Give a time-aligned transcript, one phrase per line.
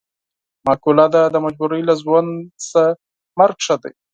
[0.65, 2.31] معقوله ده: د مجبورۍ له ژوند
[2.71, 2.83] نه
[3.39, 3.93] مرګ ښه دی.